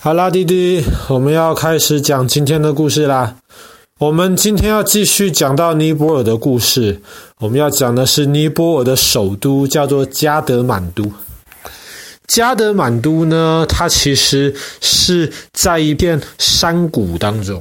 [0.00, 3.34] 好啦，弟弟，我们要开始讲今天的故事啦。
[3.98, 7.00] 我们今天要继续讲到尼泊尔的故事。
[7.40, 11.10] 我们要讲的是尼泊尔的首都，叫做加德满都。
[12.28, 17.60] 加德满都呢，它其实是在一片山谷当中。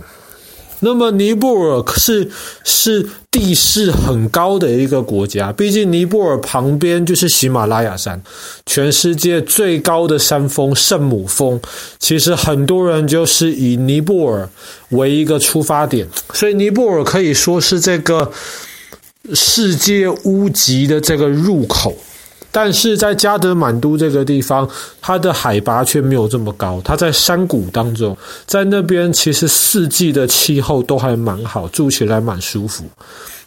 [0.80, 2.30] 那么尼泊尔是
[2.64, 8.22] 是地势很高的一个国家，毕竟尼泊尔旁边就是喜马拉雅山，
[8.66, 11.60] 全世界最高的山峰圣母峰。
[12.00, 14.48] 其实很多人就是以尼泊尔
[14.90, 18.32] 为一个出发点，所以尼泊尔可以说是这个
[19.34, 21.98] 世界屋脊的这个入口。
[22.60, 24.68] 但是在加德满都这个地方，
[25.00, 32.84] 它的海拔却没有这么高，它在山谷当中，在那边其实四季的气候都还蛮好，住起来蛮舒服。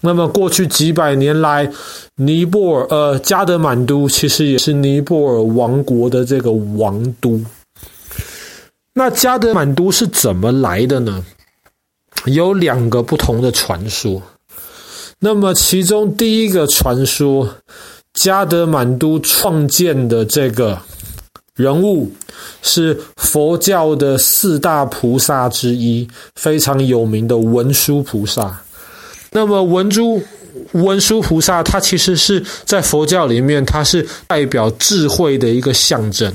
[0.01, 1.69] 那么过去几百年来，
[2.15, 7.41] 尼泊尔呃加德满都其实也是尼泊尔王国的这个王都。
[8.95, 11.25] 那加德满都是怎么来的呢？
[12.27, 14.23] 有两个不同的传说。
[15.19, 17.57] 那么其中第一个传说。
[18.21, 20.79] 加德满都创建的这个
[21.55, 22.13] 人物
[22.61, 28.61] 是佛教的四大菩萨之一，非常有名的文殊菩萨。
[29.33, 30.23] 那么文殊
[30.73, 36.31] 文殊菩萨，他其实是在佛教里面，他是代表智慧的一个象征。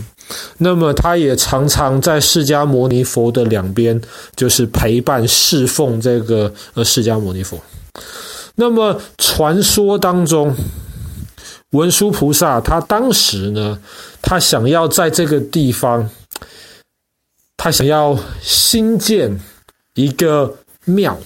[0.58, 4.02] 那么他也常常在释迦牟尼佛的两边，
[4.36, 7.60] 就是陪伴侍奉这个呃释迦牟尼佛。
[8.56, 10.52] 那么传说当中。
[11.76, 13.80] 文殊菩萨，他当时呢，
[14.22, 16.10] 他想要在这个地方，
[17.58, 19.40] 他想要新建
[19.94, 21.18] 一个庙。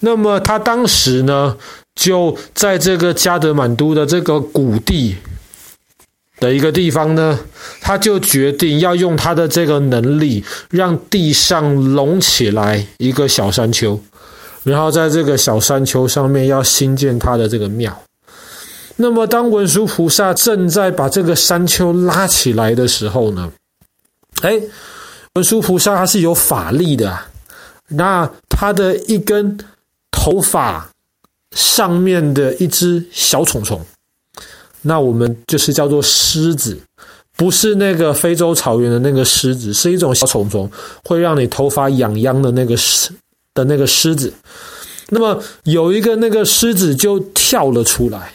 [0.00, 1.56] 那么他当时呢，
[1.94, 5.16] 就在这个加德满都的这个谷地
[6.38, 7.38] 的一个地方呢，
[7.80, 13.98] 他就决定要用他的这个能力，让地上隆起来一个小山丘，
[14.64, 17.98] 然后在这个小山丘上面要新建他的这个庙。
[18.98, 23.52] 那么，当文殊菩萨正在把这个山丘拉起来的时候呢，
[24.40, 24.58] 哎，
[25.34, 27.18] 文殊菩萨他是有法力的，
[27.88, 29.58] 那他的一根
[30.10, 30.88] 头发
[31.54, 33.84] 上面的一只小虫虫，
[34.80, 36.78] 那我们就是叫做狮子，
[37.36, 40.70] 不是那个非洲草原的那个狮子，是一种小虫虫，
[41.04, 43.12] 会让你头发痒痒的那个狮
[43.52, 44.32] 的那个狮子。
[45.10, 48.32] 那么有一个那个狮子就跳了出来。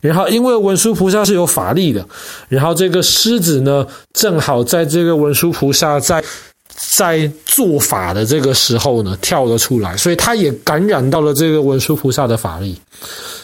[0.00, 2.06] 然后，因为文殊菩萨是有法力的，
[2.48, 6.22] 然后这个狮子呢，正好在这个文殊菩萨在
[6.96, 12.80] 在做法的这个时候呢，跳了出来，所以他也感染到了这个文殊菩萨的法力，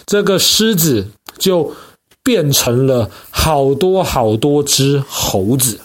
[0.07, 1.05] 这个狮子
[1.39, 1.75] 就
[2.23, 5.79] 变成了好多好多只猴子。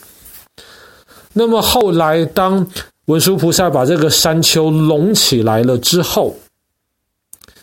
[1.33, 2.65] 那么后来，当
[3.05, 6.35] 文殊菩萨把这个山丘隆起来了之后，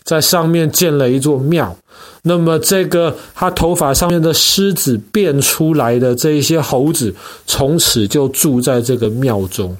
[0.07, 1.75] 在上面建了一座庙，
[2.21, 7.13] 那么这个他头发上面的狮子变出来的这一些猴子，
[7.45, 9.75] 从此就住在这个庙中，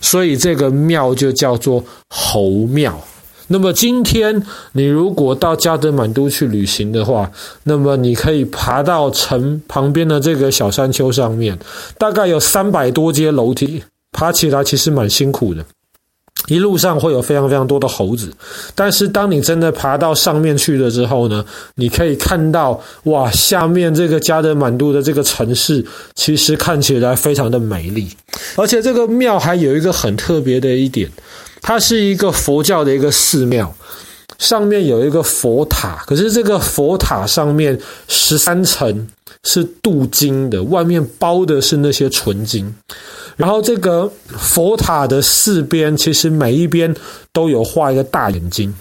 [0.00, 3.00] 所以这个庙就叫做猴庙。
[3.46, 7.30] 那么今天你如果到加德满都去旅行的话，
[7.62, 11.56] 那么你可以爬到城旁边的这个小山丘上面，
[11.96, 15.64] 大概有三百多阶楼梯，爬起来其实蛮辛苦的。
[16.46, 18.32] 一路上会有非常非常多的猴子，
[18.74, 21.44] 但是当你真的爬到上面去了之后呢，
[21.74, 25.84] 你可以看到哇，下面这个加德满都的这个城市
[26.14, 28.08] 其实看起来非常的美丽，
[28.56, 31.10] 而且这个庙还有一个很特别的一点，
[31.60, 33.74] 它是一个佛教的一个寺庙，
[34.38, 39.08] 上面有一个佛塔，可是这个佛塔上面十三层
[39.44, 42.74] 是镀金的，外面包的是那些纯金。
[43.36, 46.94] 然后这个佛塔的四边，其实每一边
[47.32, 48.74] 都有画一个大眼睛，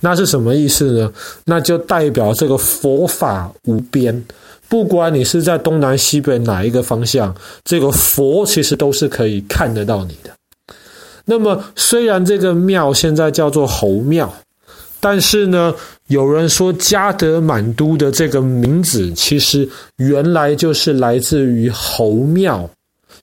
[0.00, 1.12] 那是什么意思呢？
[1.46, 4.24] 那就代表这个佛法无边，
[4.68, 7.34] 不管你是在东南西北哪一个方向，
[7.64, 10.30] 这个佛其实都是可以看得到你的。
[11.24, 14.32] 那么虽然这个庙现在叫做猴庙，
[15.00, 15.74] 但是呢，
[16.06, 22.68] 有人说加德满都的这个名字，其实原来就是来自于猴庙。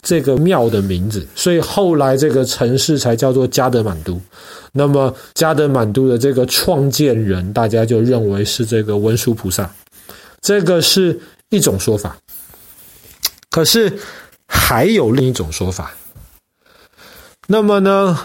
[0.01, 4.21] 这个庙的名字，所以后来这个城市才叫做加德满都。
[4.71, 9.67] 那么加德满都的这个创建人，大家就认为是这个文殊菩萨，
[10.41, 11.19] 这个是
[11.49, 12.15] 一种说法。
[13.49, 13.91] 可是
[14.47, 15.91] 还有另一种说法。
[17.47, 18.19] 那么呢？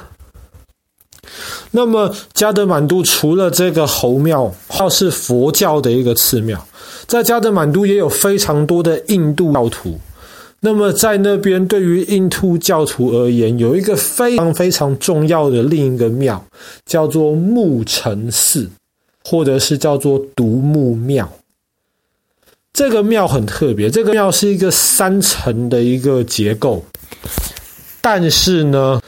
[1.71, 6.67] 那么加德满都除了这个猴庙，它是佛教的一个寺庙，
[7.07, 9.99] 在加德满都也有非常多的印度教徒。
[10.63, 16.45] 那么在那边，对于印度教徒而言，有一个非常非常重要的另一个庙，
[16.85, 18.69] 叫做木城寺，
[19.25, 21.27] 或者是叫做独木庙。
[22.75, 26.85] 这个庙很特别，这个庙是一个三层的一个结构，
[28.03, 29.00] 但是呢，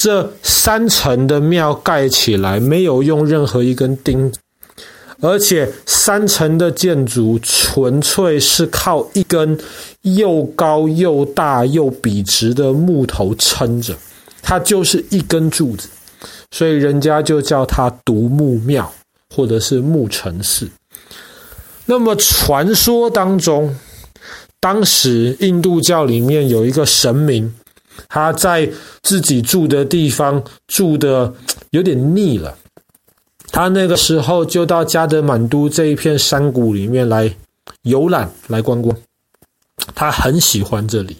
[0.00, 4.32] 这三层的庙盖起来没有用任何一根钉。
[5.20, 9.58] 而且三层的建筑纯粹是靠一根
[10.02, 13.96] 又高又大又笔直的木头撑着，
[14.40, 15.88] 它就是一根柱子，
[16.52, 18.92] 所以人家就叫它独木庙
[19.34, 20.70] 或者是木城寺。
[21.86, 23.76] 那么传说当中，
[24.60, 27.52] 当时印度教里面有一个神明，
[28.08, 28.70] 他在
[29.02, 31.32] 自己住的地方住的
[31.70, 32.56] 有点腻了。
[33.50, 37.34] 他那个时候就到加德满都这一片山谷里面来
[37.82, 38.94] 游览、来观光。
[39.94, 41.16] 他很喜欢这里，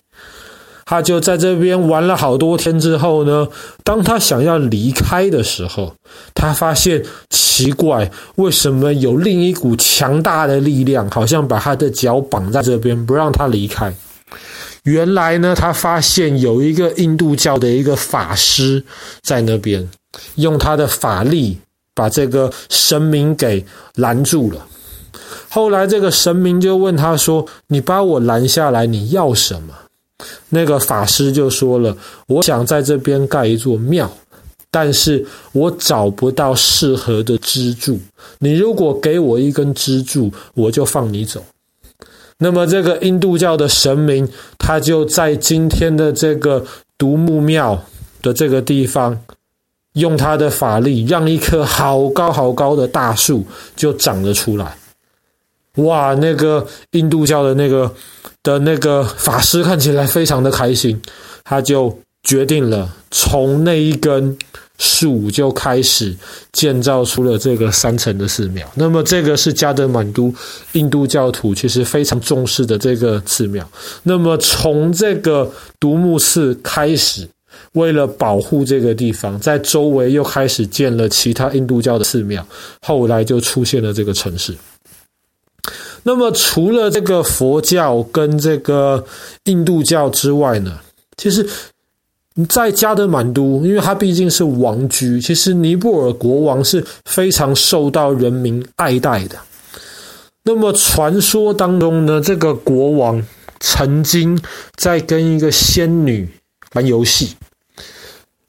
[0.85, 3.49] 他就在这边玩了好多天之后呢，
[3.83, 5.95] 当他想要离开的时候，
[6.35, 13.95] 他发现奇怪，为什么有另一股强大的力量，好像把他的脚绑在这边，不让他离开。
[14.91, 18.83] 原来呢，他发现有一个印度教的一个法师
[19.23, 19.89] 在那边，
[20.37, 21.59] 用他的法力。
[21.99, 24.65] 把这个神明给拦住了。
[25.49, 29.75] 后来这个神明就问他说：“你把我拦下来，你要什么？”
[30.51, 31.97] 那个法师就说了
[32.29, 34.09] ：“我想在这边盖一座庙，
[34.71, 37.99] 但是我找不到适合的支柱。
[38.39, 41.45] 你如果给我一根支柱，我就放你走。”
[42.39, 46.65] 那么这个印度教的神明，他就在今天的这个
[46.97, 47.85] 独木庙
[48.23, 49.21] 的这个地方。
[49.95, 53.45] 用他的法力，让一棵好高好高的大树
[53.75, 54.77] 就长了出来。
[55.77, 57.93] 哇，那个印度教的那个
[58.45, 61.01] 的那个法师看起来非常的开心，
[61.43, 64.39] 他就决定了从那一根
[64.79, 66.17] 树就开始
[66.53, 68.67] 建造出了这个三层的寺庙。
[68.75, 70.33] 那么，这个是加德满都
[70.73, 73.69] 印度教徒其实非常重视的这个寺庙。
[74.03, 77.29] 那么，从这个独木寺开始。
[77.73, 82.47] 为了保护这个地方，在周围又开始建了其他印度教的寺庙，
[82.81, 84.57] 后来就出现了这个城市。
[86.03, 89.05] 那么，除了这个佛教跟这个
[89.45, 90.79] 印度教之外呢，
[91.17, 91.47] 其实，
[92.47, 99.37] 在加德满都，因为它毕竟是王居，其实尼泊尔国王是非常受到人民爱戴的。
[100.45, 103.23] 那么，传说当中呢，这个国王
[103.61, 104.41] 曾经
[104.77, 106.29] 在跟一个仙女
[106.75, 107.35] 玩游戏。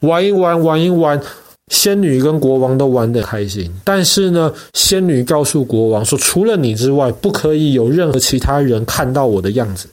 [0.01, 1.21] 玩一玩，玩一玩，
[1.67, 3.69] 仙女跟国王都玩得开心。
[3.83, 9.89] 但是呢，仙女告诉国王说：“除了你之外，不可以有任何其他人看到我的样子。”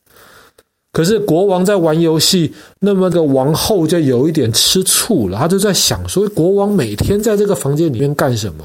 [0.96, 2.50] 可是国王在玩游戏，
[2.80, 8.64] 那么个王后就有一点吃醋了，他就在想说：“国王每天在这个房间里面干什么？”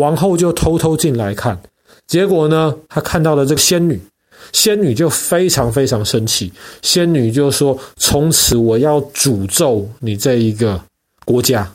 [0.00, 1.60] 王后就偷偷进来看，
[2.06, 4.00] 结果呢，他看到了这个仙女。
[4.52, 10.80] 仙女就非常非常生气，仙女就说：“从此我要诅咒你这一个
[11.24, 11.68] 国家。”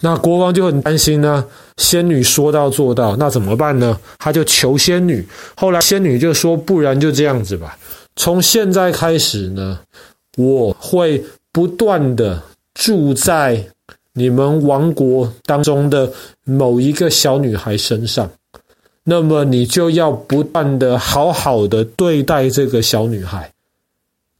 [0.00, 1.44] 那国王就很担心呢。
[1.76, 4.00] 仙女说到做到，那怎么办呢？
[4.18, 5.22] 他就求仙女。
[5.54, 7.76] 后来仙女就说：“不然就这样子吧，
[8.16, 9.78] 从现在开始呢，
[10.36, 12.42] 我会不断的
[12.74, 13.64] 住在
[14.12, 16.12] 你们王国当中的
[16.44, 18.28] 某一个小女孩身上。”
[19.08, 23.52] 那么你就要不断的好好的对待这个小女孩，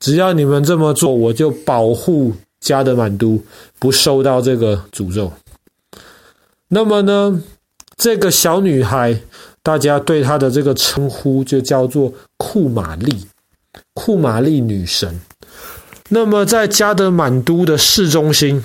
[0.00, 3.40] 只要你们这么做，我就保护加德满都
[3.78, 5.33] 不受到这个诅咒。
[6.66, 7.40] 那么呢，
[7.97, 9.16] 这个小女孩，
[9.62, 13.25] 大家对她的这个称呼就叫做库玛丽，
[13.97, 15.19] 库玛丽女神。
[16.11, 18.62] 那么在加德满都的市中心。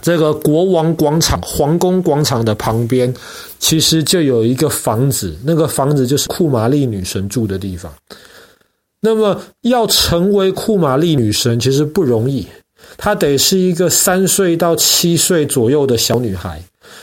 [0.00, 3.12] 这个国王广场、皇宫广场的旁边，
[3.58, 7.92] 其实就有一个房子，那个房子就是库玛丽女神住的地方。
[9.00, 12.46] 那么，要成为库玛丽女神其实不容易，
[12.96, 16.62] 她得是一个三岁到七岁左右的小女孩，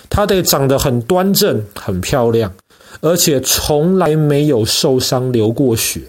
[0.10, 2.54] 她得长得很端正、很漂亮，
[3.02, 6.00] 而且从来没有受伤、流过血。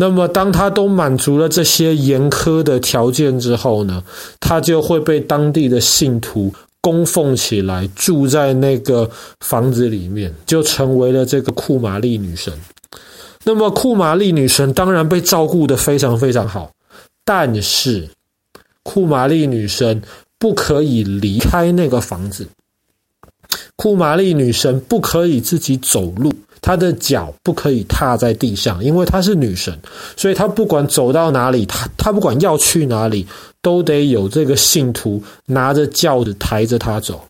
[0.00, 4.00] 那么，当他都满足了这些严苛的条件之后呢，
[4.38, 12.52] 他就会被当地的信徒供奉起来，住在那个房子里面，就成为了这个库玛丽女神。
[13.42, 16.70] 那么，库玛丽女神当然被照顾得非常非常好，
[17.24, 18.08] 但是
[18.84, 20.00] 库玛丽女神
[20.38, 22.46] 不可以离开那个房子，
[23.74, 29.78] 库玛丽女神不可以自己走路，她的脚不可以踏在地上，因为她是女神，
[30.16, 33.26] 所以她不管走到哪里，她她不管要去哪里，
[33.62, 37.24] 都得有这个信徒拿着轿子抬着她走。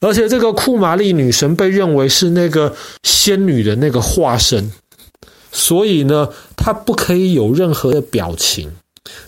[0.00, 2.74] 而且这个库玛丽女神被认为是那个
[3.04, 4.70] 仙女的那个化身，
[5.50, 8.70] 所以呢，她不可以有任何的表情。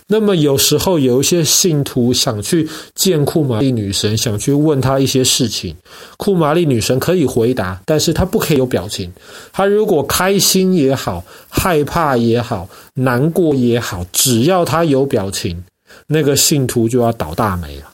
[0.07, 5.75] 那么有时候有一些信徒想去见库玛丽女神，想去问她一些事情，
[6.17, 9.11] 库玛丽女神可以回答，但是她不可以有表情。
[9.51, 15.63] 她如果开心也好，害怕也好，难过也好，只要她有表情，
[16.07, 17.91] 那个信徒就要倒大霉了。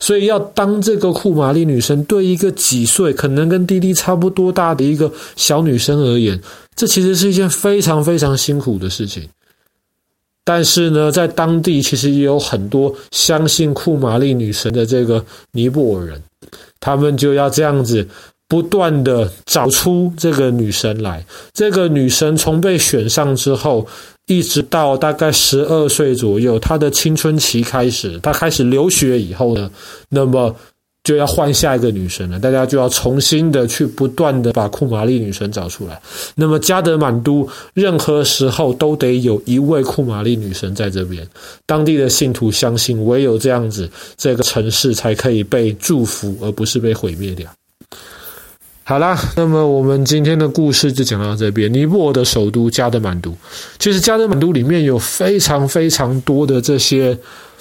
[0.00, 6.38] 所以要当这个库玛丽女神，对一个几岁可能跟弟弟差不多大的一个小女生而言，
[6.74, 9.26] 这其实是一件非常非常辛苦的事情。
[10.44, 16.22] 但是呢，在当地其实也有很多相信库玛丽女神的这个尼泊尔人，
[16.80, 18.06] 他们就要这样子
[18.46, 21.24] 不断的找出这个女神来。
[21.54, 23.86] 这个女神从被选上之后，
[24.26, 29.70] 一直到大概十二岁左右，她的青春期开始，她开始流血以后呢，
[30.10, 30.54] 那么。
[31.04, 36.00] 就要换下一个女神了，大家就要重新的去不断的把库玛丽女神找出来。
[36.34, 41.28] 那么加德满都任何时候都得有一位库玛丽女神在这边，
[41.66, 47.46] 当地的信徒相信，唯有这样子，这个城市才可以被祝福，而不是被毁灭掉。
[48.82, 51.70] 好啦，那么我们今天的故事就讲到这边。
[51.70, 53.34] 尼泊尔的首都加德满都，
[53.78, 57.18] 其实加德满都里面有非常非常多的这些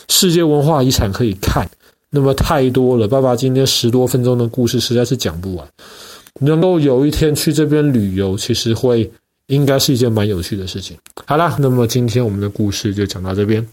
[0.08, 1.70] 世界文化遗产可以看。
[2.16, 5.68] 那么太多了，爸爸今天十多分钟的故事实在是讲不完。
[6.40, 9.12] 能够有一天去这边旅游，其实会
[9.48, 10.96] 应该是一件蛮有趣的事情。
[11.26, 13.68] 好啦，那么今天我们的故事就讲到这边。